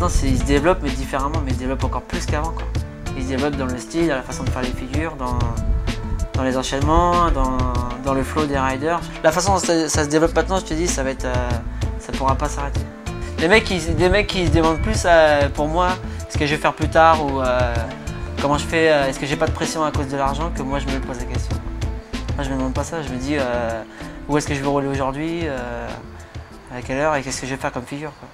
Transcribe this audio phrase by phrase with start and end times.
[0.00, 2.52] maintenant, ils se développent, mais différemment, mais ils se développe encore plus qu'avant.
[2.52, 2.62] quoi.
[3.18, 5.38] Il se développe dans le style, dans la façon de faire les figures, dans,
[6.32, 7.58] dans les enchaînements, dans,
[8.02, 9.00] dans le flow des riders.
[9.22, 11.50] La façon dont ça, se développe maintenant, je te dis, ça va être, euh,
[11.98, 12.80] ça pourra pas s'arrêter.
[13.40, 15.90] Les mecs, des mecs qui se demandent plus euh, pour moi
[16.30, 17.74] ce que je vais faire plus tard ou euh,
[18.40, 20.78] comment je fais, est-ce que j'ai pas de pression à cause de l'argent que moi
[20.78, 21.56] je me pose la question.
[22.36, 23.36] Moi je me demande pas ça, je me dis
[24.28, 25.46] où est-ce que je vais rouler aujourd'hui,
[26.74, 28.12] à quelle heure et qu'est-ce que je vais faire comme figure.
[28.20, 28.28] quoi.